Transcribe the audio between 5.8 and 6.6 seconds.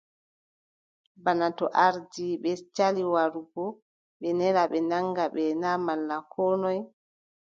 malla koo